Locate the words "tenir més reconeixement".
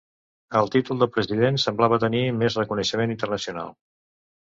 2.07-3.19